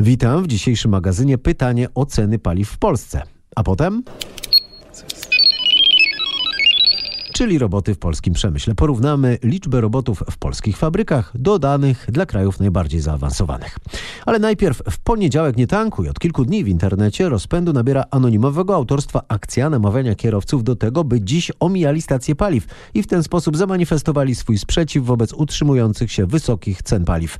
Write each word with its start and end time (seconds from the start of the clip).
Witam 0.00 0.42
w 0.42 0.46
dzisiejszym 0.46 0.90
magazynie 0.90 1.38
pytanie 1.38 1.88
o 1.94 2.06
ceny 2.06 2.38
paliw 2.38 2.70
w 2.70 2.78
Polsce. 2.78 3.22
A 3.56 3.62
potem 3.62 4.02
czyli 7.38 7.58
roboty 7.58 7.94
w 7.94 7.98
polskim 7.98 8.34
przemyśle. 8.34 8.74
Porównamy 8.74 9.38
liczbę 9.42 9.80
robotów 9.80 10.22
w 10.30 10.38
polskich 10.38 10.76
fabrykach 10.76 11.32
do 11.34 11.58
danych 11.58 12.06
dla 12.08 12.26
krajów 12.26 12.60
najbardziej 12.60 13.00
zaawansowanych. 13.00 13.78
Ale 14.26 14.38
najpierw 14.38 14.82
w 14.90 14.98
poniedziałek 14.98 15.56
nie 15.56 15.66
tankuj. 15.66 16.08
Od 16.08 16.18
kilku 16.18 16.44
dni 16.44 16.64
w 16.64 16.68
internecie 16.68 17.28
rozpędu 17.28 17.72
nabiera 17.72 18.04
anonimowego 18.10 18.74
autorstwa 18.74 19.22
akcja 19.28 19.70
namawiania 19.70 20.14
kierowców 20.14 20.64
do 20.64 20.76
tego, 20.76 21.04
by 21.04 21.20
dziś 21.20 21.52
omijali 21.60 22.02
stacje 22.02 22.34
paliw 22.34 22.66
i 22.94 23.02
w 23.02 23.06
ten 23.06 23.22
sposób 23.22 23.56
zamanifestowali 23.56 24.34
swój 24.34 24.58
sprzeciw 24.58 25.04
wobec 25.04 25.32
utrzymujących 25.32 26.12
się 26.12 26.26
wysokich 26.26 26.82
cen 26.82 27.04
paliw. 27.04 27.38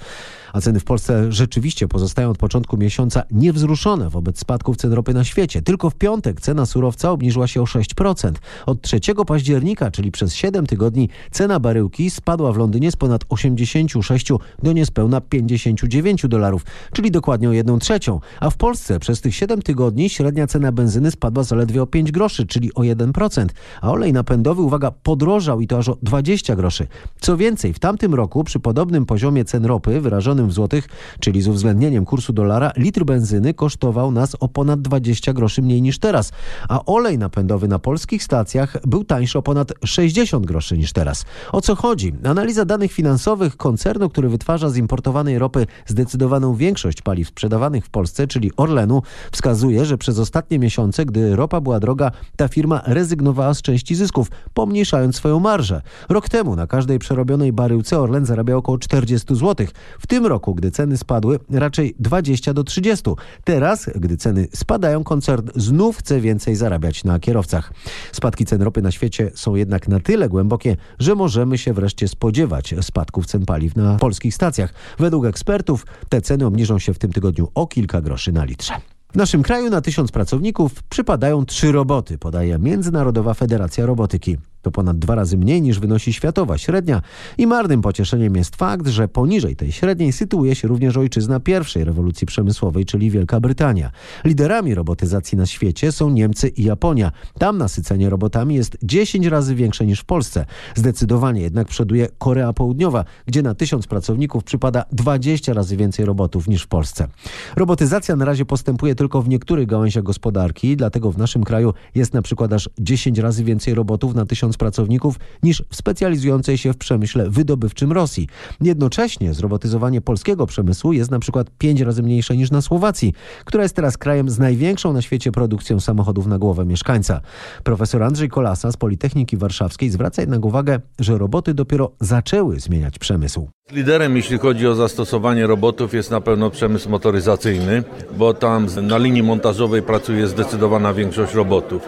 A 0.53 0.61
ceny 0.61 0.81
w 0.81 0.85
Polsce 0.85 1.33
rzeczywiście 1.33 1.89
pozostają 1.89 2.31
od 2.31 2.39
początku 2.39 2.77
miesiąca 2.77 3.23
niewzruszone 3.31 4.11
wobec 4.11 4.39
spadków 4.39 4.77
cen 4.77 4.93
ropy 4.93 5.15
na 5.15 5.25
świecie. 5.25 5.63
Tylko 5.63 5.91
w 5.91 5.95
piątek 5.95 6.41
cena 6.41 6.67
surowca 6.67 7.11
obniżyła 7.11 7.47
się 7.47 7.63
o 7.63 7.65
6%. 7.65 8.33
Od 8.67 8.83
3 8.83 9.01
października, 9.27 9.88
czyli 9.91 10.11
przez 10.11 10.35
7 10.35 10.67
tygodni, 10.67 11.09
cena 11.31 11.61
baryłki 11.61 12.11
spadła 12.11 12.53
w 12.53 12.57
Londynie 12.57 12.93
z 12.93 12.97
ponad 12.97 13.25
86 13.29 14.29
do 14.63 14.73
niespełna 14.73 15.21
59 15.21 16.23
dolarów, 16.29 16.65
czyli 16.93 17.11
dokładnie 17.11 17.49
o 17.49 17.53
1 17.53 17.79
trzecią. 17.79 18.21
A 18.41 18.51
w 18.51 18.57
Polsce 18.57 18.99
przez 19.01 19.21
tych 19.21 19.35
7 19.35 19.63
tygodni 19.63 20.11
średnia 20.11 20.47
cena 20.47 20.73
benzyny 20.73 21.11
spadła 21.11 21.43
zaledwie 21.43 21.83
o 21.83 21.87
5 21.87 22.13
groszy, 22.13 22.47
czyli 22.47 22.75
o 22.75 22.81
1%. 22.81 23.47
A 23.81 23.91
olej 23.91 24.13
napędowy, 24.13 24.63
uwaga, 24.63 24.91
podrożał 24.91 25.61
i 25.61 25.67
to 25.67 25.79
aż 25.79 25.89
o 25.89 25.97
20 26.03 26.57
groszy. 26.57 26.87
Co 27.21 27.37
więcej, 27.37 27.75
w 27.75 27.79
tamtym 27.79 28.15
roku 28.15 28.45
przy 28.45 28.61
podobnym 28.61 29.07
poziomie 29.07 29.45
cen 29.45 29.65
ropy 29.65 30.01
wyrażonym 30.01 30.49
w 30.49 30.53
złotych, 30.53 30.89
czyli 31.21 31.43
z 31.43 31.49
uwzględnieniem 31.49 32.05
kursu 32.05 32.33
dolara, 32.33 32.73
litr 32.77 33.05
benzyny 33.05 33.55
kosztował 33.55 34.11
nas 34.11 34.37
o 34.41 34.49
ponad 34.49 34.81
20 34.81 35.33
groszy 35.33 35.63
mniej 35.63 35.83
niż 35.83 35.99
teraz, 35.99 36.33
a 36.69 36.85
olej 36.85 37.19
napędowy 37.19 37.69
na 37.69 37.79
polskich 37.79 38.23
stacjach 38.23 38.77
był 38.87 39.05
tańszy 39.05 39.39
o 39.39 39.43
ponad 39.43 39.73
60 39.85 40.47
groszy 40.47 40.79
niż 40.79 40.93
teraz. 40.93 41.25
O 41.53 41.61
co 41.61 41.75
chodzi? 41.75 42.15
Analiza 42.25 42.65
danych 42.65 42.93
finansowych 42.93 43.57
koncernu, 43.57 44.11
który 44.11 44.29
wytwarza 44.29 44.71
z 44.71 44.77
importowanej 44.77 45.39
ropy 45.39 45.67
zdecydowaną 45.87 46.55
większość 46.55 47.03
paliw 47.03 47.29
sprzedawanych 47.29 47.87
w 47.87 47.91
Polsce, 47.91 48.27
czyli 48.27 48.51
Orlenu, 48.57 49.03
wskazuje, 49.33 49.85
że 49.85 49.99
przez 49.99 50.19
ostatnie 50.19 50.59
miesiące, 50.59 51.05
gdy 51.05 51.37
ropa 51.37 51.61
była 51.61 51.81
droga, 51.81 52.11
ta 52.37 52.49
firma 52.49 52.83
rezygnowała 52.87 53.55
z 53.55 53.63
części 53.63 53.95
zysków, 53.95 54.31
pomniejszając 54.55 55.17
swoją 55.17 55.41
marżę. 55.41 55.83
Rok 56.09 56.29
temu 56.29 56.57
na 56.57 56.67
każdej 56.67 56.99
przerobionej 56.99 57.53
baryłce 57.53 58.01
Orlen 58.01 58.27
zarabiał 58.27 58.59
około 58.59 58.79
40 58.79 59.35
zł. 59.35 59.67
W 59.99 60.07
tym 60.07 60.27
roku, 60.27 60.55
gdy 60.55 60.71
ceny 60.71 60.97
spadły, 60.97 61.39
raczej 61.51 61.95
20 61.99 62.55
do 62.55 62.65
30. 62.65 63.11
Teraz, 63.45 63.91
gdy 63.95 64.17
ceny 64.17 64.49
spadają, 64.55 65.05
koncern 65.05 65.49
znów 65.57 65.97
chce 65.97 66.21
więcej 66.21 66.57
zarabiać 66.57 67.05
na 67.05 67.19
kierowcach. 67.19 67.73
Spadki 68.13 68.45
cen 68.45 68.63
ropy 68.63 68.83
na 68.83 68.91
świecie 68.91 69.31
są 69.35 69.57
jednak 69.69 69.89
na 69.89 70.01
tyle 70.01 70.29
głębokie, 70.29 70.77
że 70.99 71.15
możemy 71.15 71.59
się 71.59 71.73
wreszcie 71.73 72.09
spodziewać 72.09 72.75
spadków 72.81 73.27
cen 73.27 73.47
paliw 73.47 73.77
na 73.77 73.97
polskich 73.97 74.35
stacjach. 74.35 74.73
Według 74.99 75.25
ekspertów 75.25 75.87
te 76.09 76.21
ceny 76.21 76.47
obniżą 76.47 76.79
się 76.79 76.95
w 76.95 76.99
tym 76.99 77.13
tygodniu 77.13 77.49
o 77.55 77.67
kilka 77.67 78.01
groszy 78.01 78.33
na 78.33 78.45
litrze. 78.45 78.75
W 79.13 79.17
naszym 79.17 79.43
kraju 79.43 79.71
na 79.71 79.81
tysiąc 79.81 80.13
pracowników 80.13 80.83
przypadają 80.83 81.47
trzy 81.47 81.73
roboty, 81.73 82.19
podaje 82.19 82.59
Międzynarodowa 82.59 83.35
Federacja 83.35 83.87
Robotyki. 83.87 84.37
To 84.69 84.73
ponad 84.73 84.99
dwa 84.99 85.15
razy 85.15 85.37
mniej 85.39 85.63
niż 85.63 85.81
wynosi 85.81 86.13
światowa 86.13 86.59
średnia 86.59 87.03
i 87.39 87.47
marnym 87.47 87.83
pocieszeniem 87.83 88.37
jest 88.37 88.57
fakt, 88.57 88.87
że 88.87 89.09
poniżej 89.09 89.57
tej 89.57 89.73
średniej 89.73 90.13
sytuuje 90.13 90.55
się 90.55 90.69
również 90.69 90.97
ojczyzna 90.97 91.41
pierwszej 91.41 91.85
rewolucji 91.85 92.27
przemysłowej, 92.27 92.85
czyli 92.85 93.11
Wielka 93.11 93.41
Brytania. 93.41 93.91
Liderami 94.25 94.75
robotyzacji 94.75 95.39
na 95.39 95.47
świecie 95.47 95.93
są 95.93 96.11
Niemcy 96.11 96.49
i 96.49 96.65
Japonia. 96.65 97.13
Tam 97.39 97.59
nasycenie 97.59 98.11
robotami 98.11 98.55
jest 98.55 98.79
10 98.83 99.27
razy 99.27 99.55
większe 99.55 99.87
niż 99.87 100.01
w 100.01 100.05
Polsce. 100.05 100.47
Zdecydowanie 100.75 101.41
jednak 101.41 101.69
przoduje 101.69 102.09
Korea 102.19 102.53
Południowa, 102.53 103.05
gdzie 103.27 103.43
na 103.43 103.55
tysiąc 103.55 103.87
pracowników 103.87 104.45
przypada 104.45 104.85
20 104.93 105.55
razy 105.55 105.77
więcej 105.77 106.05
robotów 106.05 106.49
niż 106.49 106.63
w 106.63 106.69
Polsce. 106.69 107.09
Robotyzacja 107.57 108.17
na 108.17 108.25
razie 108.25 108.45
postępuje 108.45 108.95
tylko 108.95 109.23
w 109.23 109.29
niektórych 109.29 109.67
gałęziach 109.67 110.05
gospodarki, 110.05 110.77
dlatego 110.77 111.13
w 111.13 111.19
naszym 111.19 111.45
kraju 111.45 111.75
jest 111.95 112.15
na 112.15 112.23
przykład 112.23 112.53
aż 112.53 112.69
10 112.79 113.19
razy 113.19 113.45
więcej 113.45 113.75
robotów 113.75 114.15
na 114.15 114.27
tysiąc 114.27 114.58
pracowników 114.59 115.17
niż 115.43 115.63
w 115.71 115.77
specjalizującej 115.77 116.59
się 116.59 116.73
w 116.73 116.77
przemyśle 116.77 117.31
wydobywczym 117.31 117.93
Rosji. 117.93 118.29
Jednocześnie 118.61 119.35
zrobotyzowanie 119.35 120.01
polskiego 120.01 120.47
przemysłu 120.47 120.93
jest 120.93 121.11
na 121.11 121.19
przykład 121.19 121.51
pięć 121.59 121.81
razy 121.81 122.03
mniejsze 122.03 122.37
niż 122.37 122.51
na 122.51 122.63
Słowacji, 122.63 123.13
która 123.45 123.63
jest 123.63 123.77
teraz 123.77 123.99
krajem 123.99 124.31
z 124.31 124.39
największą 124.39 124.93
na 124.93 125.03
świecie 125.03 125.33
produkcją 125.33 125.81
samochodów 125.81 126.27
na 126.27 126.39
głowę 126.39 126.65
mieszkańca. 126.65 127.21
Profesor 127.65 128.03
Andrzej 128.03 128.29
Kolasa 128.29 128.73
z 128.73 128.77
Politechniki 128.77 129.37
Warszawskiej 129.37 129.91
zwraca 129.91 130.23
jednak 130.23 130.45
uwagę, 130.45 130.81
że 130.99 131.19
roboty 131.19 131.55
dopiero 131.55 131.93
zaczęły 132.01 132.61
zmieniać 132.61 132.99
przemysł. 132.99 133.49
Liderem, 133.73 134.17
jeśli 134.17 134.39
chodzi 134.39 134.67
o 134.67 134.75
zastosowanie 134.75 135.47
robotów, 135.47 135.95
jest 135.95 136.11
na 136.11 136.21
pewno 136.21 136.51
przemysł 136.51 136.91
motoryzacyjny, 136.91 137.85
bo 138.17 138.35
tam 138.35 138.67
na 138.83 138.99
linii 138.99 139.23
montażowej 139.23 139.83
pracuje 139.83 140.29
zdecydowana 140.29 140.95
większość 140.95 141.35
robotów. 141.35 141.83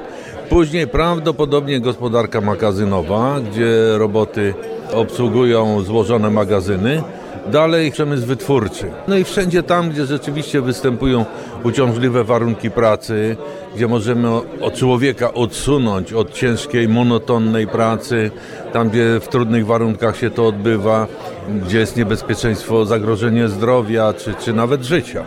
Później 0.50 0.86
prawdopodobnie 0.86 1.80
gospodarka 1.80 2.40
magazynowa, 2.40 3.40
gdzie 3.40 3.98
roboty 3.98 4.54
obsługują 4.92 5.82
złożone 5.82 6.30
magazyny. 6.30 7.02
Dalej 7.46 7.92
przemysł 7.92 8.26
wytwórczy. 8.26 8.90
No 9.08 9.16
i 9.16 9.24
wszędzie 9.24 9.62
tam, 9.62 9.90
gdzie 9.90 10.06
rzeczywiście 10.06 10.60
występują 10.60 11.24
uciążliwe 11.64 12.24
warunki 12.24 12.70
pracy, 12.70 13.36
gdzie 13.76 13.88
możemy 13.88 14.28
od 14.60 14.74
człowieka 14.74 15.34
odsunąć 15.34 16.12
od 16.12 16.32
ciężkiej, 16.32 16.88
monotonnej 16.88 17.66
pracy, 17.66 18.30
tam 18.72 18.88
gdzie 18.88 19.20
w 19.20 19.28
trudnych 19.28 19.66
warunkach 19.66 20.16
się 20.16 20.30
to 20.30 20.46
odbywa, 20.46 21.06
gdzie 21.66 21.78
jest 21.78 21.96
niebezpieczeństwo, 21.96 22.84
zagrożenie 22.84 23.48
zdrowia 23.48 24.12
czy, 24.12 24.34
czy 24.34 24.52
nawet 24.52 24.82
życia. 24.84 25.24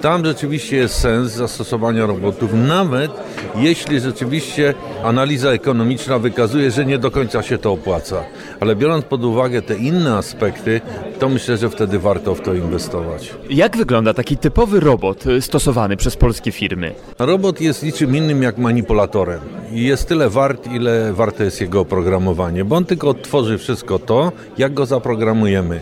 Tam 0.00 0.24
rzeczywiście 0.24 0.76
jest 0.76 0.94
sens 0.94 1.32
zastosowania 1.32 2.06
robotów, 2.06 2.50
nawet 2.54 3.10
jeśli 3.56 4.00
rzeczywiście 4.00 4.74
analiza 5.04 5.50
ekonomiczna 5.50 6.18
wykazuje, 6.18 6.70
że 6.70 6.86
nie 6.86 6.98
do 6.98 7.10
końca 7.10 7.42
się 7.42 7.58
to 7.58 7.72
opłaca. 7.72 8.24
Ale 8.60 8.76
biorąc 8.76 9.04
pod 9.04 9.24
uwagę 9.24 9.62
te 9.62 9.76
inne 9.76 10.16
aspekty, 10.16 10.80
to 11.18 11.28
myślę, 11.28 11.56
że 11.56 11.70
wtedy 11.70 11.98
warto 11.98 12.34
w 12.34 12.40
to 12.40 12.54
inwestować. 12.54 13.34
Jak 13.50 13.76
wygląda 13.76 14.14
taki 14.14 14.36
typowy 14.36 14.80
robot 14.80 15.24
stosowany 15.40 15.96
przez 15.96 16.16
polskie 16.16 16.52
firmy? 16.52 16.94
Robot 17.18 17.60
jest 17.60 17.82
niczym 17.82 18.16
innym 18.16 18.42
jak 18.42 18.58
manipulatorem 18.58 19.40
jest 19.72 20.08
tyle 20.08 20.30
wart, 20.30 20.66
ile 20.72 21.12
warte 21.12 21.44
jest 21.44 21.60
jego 21.60 21.80
oprogramowanie, 21.80 22.64
bo 22.64 22.76
on 22.76 22.84
tylko 22.84 23.08
odtworzy 23.08 23.58
wszystko 23.58 23.98
to, 23.98 24.32
jak 24.58 24.74
go 24.74 24.86
zaprogramujemy. 24.86 25.80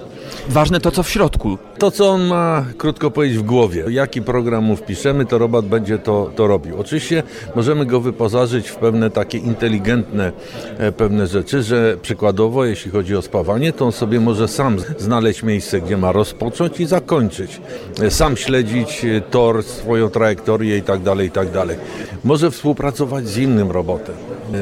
Ważne 0.48 0.80
to, 0.80 0.90
co 0.90 1.02
w 1.02 1.10
środku. 1.10 1.58
To, 1.78 1.90
co 1.90 2.10
on 2.10 2.26
ma, 2.26 2.64
krótko 2.78 3.10
powiedzieć, 3.10 3.38
w 3.38 3.42
głowie. 3.42 3.84
Jaki 3.88 4.22
program 4.22 4.64
mu 4.64 4.76
wpiszemy, 4.76 5.26
to 5.26 5.38
robot 5.38 5.66
będzie 5.66 5.98
to, 5.98 6.30
to 6.36 6.46
robił. 6.46 6.80
Oczywiście 6.80 7.22
możemy 7.56 7.86
go 7.86 8.00
wyposażyć 8.00 8.68
w 8.68 8.76
pewne 8.76 9.10
takie 9.10 9.38
inteligentne 9.38 10.32
e, 10.78 10.92
pewne 10.92 11.26
rzeczy, 11.26 11.62
że 11.62 11.96
przykładowo, 12.02 12.64
jeśli 12.64 12.90
chodzi 12.90 13.16
o 13.16 13.22
spawanie, 13.22 13.72
to 13.72 13.84
on 13.84 13.92
sobie 13.92 14.20
może 14.20 14.48
sam 14.48 14.76
znaleźć 14.98 15.42
miejsce, 15.42 15.80
gdzie 15.80 15.96
ma 15.96 16.12
rozpocząć 16.12 16.80
i 16.80 16.86
zakończyć. 16.86 17.60
E, 18.02 18.10
sam 18.10 18.36
śledzić 18.36 19.04
e, 19.04 19.20
tor, 19.20 19.62
swoją 19.62 20.08
trajektorię 20.08 20.76
i 20.76 20.82
tak 20.82 21.02
dalej, 21.02 21.28
i 21.28 21.30
tak 21.30 21.50
dalej. 21.50 21.76
Może 22.24 22.50
współpracować 22.50 23.28
z 23.28 23.36
innym 23.36 23.70
robotem. 23.70 24.14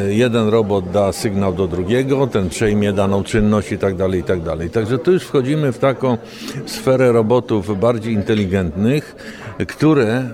Jeden 0.09 0.49
robot 0.49 0.91
da 0.91 1.13
sygnał 1.13 1.55
do 1.55 1.69
drugiego, 1.69 2.27
ten 2.27 2.49
przejmie 2.49 2.93
daną 2.93 3.25
czynność 3.25 3.73
i 3.73 3.79
tak 3.79 3.97
dalej, 3.97 4.21
i 4.21 4.25
tak 4.25 4.43
dalej. 4.43 4.71
Także 4.71 4.99
tu 4.99 5.13
już 5.13 5.23
wchodzimy 5.23 5.73
w 5.73 5.79
taką 5.79 6.19
sferę 6.67 7.13
robotów 7.13 7.81
bardziej 7.81 8.15
inteligentnych, 8.15 9.17
które 9.69 10.31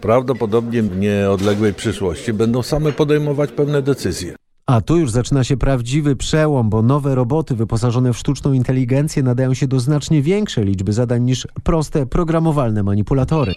prawdopodobnie 0.00 0.82
w 0.82 0.98
nieodległej 0.98 1.74
przyszłości 1.74 2.32
będą 2.32 2.62
same 2.62 2.92
podejmować 2.92 3.52
pewne 3.52 3.82
decyzje. 3.82 4.34
A 4.66 4.80
tu 4.80 4.96
już 4.96 5.10
zaczyna 5.10 5.44
się 5.44 5.56
prawdziwy 5.56 6.16
przełom, 6.16 6.70
bo 6.70 6.82
nowe 6.82 7.14
roboty 7.14 7.54
wyposażone 7.54 8.12
w 8.12 8.18
sztuczną 8.18 8.52
inteligencję 8.52 9.22
nadają 9.22 9.54
się 9.54 9.66
do 9.66 9.80
znacznie 9.80 10.22
większej 10.22 10.64
liczby 10.64 10.92
zadań 10.92 11.22
niż 11.22 11.48
proste 11.62 12.06
programowalne 12.06 12.82
manipulatory. 12.82 13.52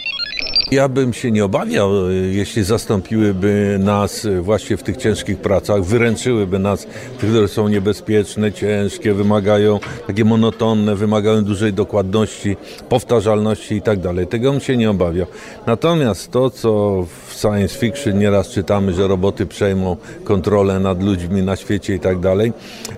Ja 0.71 0.89
bym 0.89 1.13
się 1.13 1.31
nie 1.31 1.45
obawiał, 1.45 1.89
jeśli 2.31 2.63
zastąpiłyby 2.63 3.77
nas 3.79 4.27
właśnie 4.41 4.77
w 4.77 4.83
tych 4.83 4.97
ciężkich 4.97 5.37
pracach, 5.37 5.83
wyręczyłyby 5.83 6.59
nas, 6.59 6.87
tych, 7.19 7.29
które 7.29 7.47
są 7.47 7.67
niebezpieczne, 7.67 8.51
ciężkie, 8.51 9.13
wymagają 9.13 9.79
takie 10.07 10.25
monotonne, 10.25 10.95
wymagają 10.95 11.43
dużej 11.43 11.73
dokładności, 11.73 12.57
powtarzalności 12.89 13.75
i 13.75 13.81
tak 13.81 13.99
dalej. 13.99 14.27
Tego 14.27 14.51
bym 14.51 14.61
się 14.61 14.77
nie 14.77 14.89
obawiał. 14.89 15.27
Natomiast 15.67 16.31
to, 16.31 16.49
co 16.49 17.03
w 17.27 17.33
science 17.33 17.79
fiction 17.79 18.19
nieraz 18.19 18.49
czytamy, 18.49 18.93
że 18.93 19.07
roboty 19.07 19.45
przejmą 19.45 19.97
kontrolę 20.23 20.79
nad 20.79 21.03
ludźmi 21.03 21.41
na 21.41 21.55
świecie 21.55 21.95
i 21.95 21.99
tak 21.99 22.19
dalej, 22.19 22.53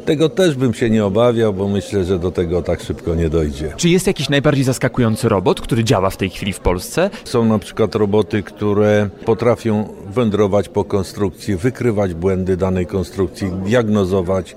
tego 0.06 0.30
też 0.30 0.56
bym 0.56 0.74
się 0.74 0.90
nie 0.90 1.06
obawiał, 1.06 1.54
bo 1.54 1.68
myślę, 1.68 2.04
że 2.04 2.20
do 2.20 2.32
tego 2.32 2.62
tak 2.62 2.82
szybko 2.82 3.16
nie 3.16 3.30
dojdzie. 3.30 3.74
Czy 3.78 3.90
jest 3.90 4.08
jakiś 4.08 4.30
najbardziej 4.30 4.64
zaskakujący 4.64 5.30
robot, 5.30 5.62
który 5.62 5.84
działa 5.84 6.10
w 6.10 6.18
tej 6.18 6.30
chwili 6.30 6.54
w 6.54 6.60
Polsce? 6.60 7.10
Są 7.24 7.57
na 7.58 7.62
przykład 7.62 7.96
roboty, 7.96 8.44
które 8.44 9.10
potrafią 9.26 9.94
wędrować 10.10 10.70
po 10.70 10.84
konstrukcji, 10.84 11.56
wykrywać 11.56 12.14
błędy 12.14 12.58
danej 12.58 12.86
konstrukcji, 12.86 13.52
diagnozować, 13.52 14.56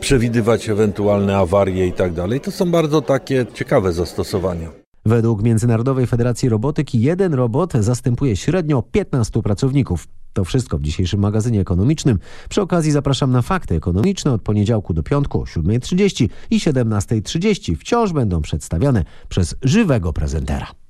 przewidywać 0.00 0.68
ewentualne 0.68 1.36
awarie 1.36 1.86
i 1.86 1.92
tak. 1.92 2.12
To 2.42 2.50
są 2.50 2.70
bardzo 2.70 3.02
takie 3.02 3.46
ciekawe 3.54 3.92
zastosowania. 3.92 4.68
Według 5.06 5.42
Międzynarodowej 5.42 6.06
Federacji 6.06 6.48
Robotyki 6.48 7.00
jeden 7.00 7.34
robot 7.34 7.72
zastępuje 7.72 8.36
średnio 8.36 8.82
15 8.82 9.42
pracowników. 9.42 10.08
To 10.32 10.44
wszystko 10.44 10.78
w 10.78 10.82
dzisiejszym 10.82 11.20
magazynie 11.20 11.60
ekonomicznym. 11.60 12.18
Przy 12.48 12.62
okazji 12.62 12.92
zapraszam 12.92 13.32
na 13.32 13.42
fakty 13.42 13.74
ekonomiczne 13.74 14.32
od 14.32 14.42
poniedziałku 14.42 14.94
do 14.94 15.02
piątku 15.02 15.40
o 15.40 15.44
7.30 15.44 16.28
i 16.50 16.58
17.30. 16.58 17.76
Wciąż 17.76 18.12
będą 18.12 18.42
przedstawiane 18.42 19.04
przez 19.28 19.54
żywego 19.62 20.12
prezentera. 20.12 20.81